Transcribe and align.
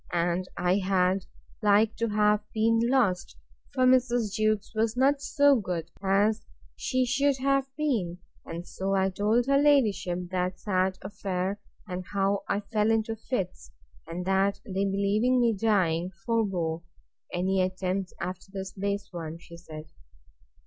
and 0.13 0.47
I 0.57 0.77
had 0.79 1.25
like 1.61 1.95
to 1.97 2.07
have 2.07 2.39
been 2.55 2.79
lost; 2.89 3.37
for 3.71 3.85
Mrs. 3.85 4.33
Jewkes 4.33 4.73
was 4.73 4.97
not 4.97 5.21
so 5.21 5.57
good 5.57 5.91
as 6.01 6.43
she 6.75 7.05
should 7.05 7.37
have 7.37 7.67
been. 7.77 8.17
And 8.43 8.65
so 8.67 8.95
I 8.95 9.11
told 9.11 9.45
her 9.45 9.59
ladyship 9.59 10.31
that 10.31 10.59
sad 10.59 10.97
affair, 11.03 11.59
and 11.87 12.03
how 12.13 12.41
I 12.49 12.61
fell 12.61 12.89
into 12.89 13.15
fits; 13.15 13.69
and 14.07 14.25
that 14.25 14.59
they 14.65 14.85
believing 14.85 15.39
me 15.39 15.55
dying, 15.55 16.09
forbore.—Any 16.25 17.61
attempts 17.61 18.11
after 18.19 18.47
this 18.51 18.71
base 18.73 19.07
one? 19.13 19.37
she 19.37 19.55
said. 19.55 19.85